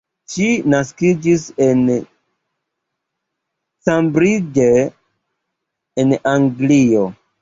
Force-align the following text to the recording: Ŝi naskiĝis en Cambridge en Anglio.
Ŝi 0.33 0.45
naskiĝis 0.73 1.43
en 1.65 1.83
Cambridge 3.91 4.69
en 6.05 6.17
Anglio. 6.37 7.05